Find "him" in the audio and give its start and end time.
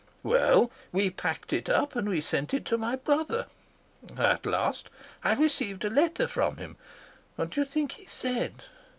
6.57-6.75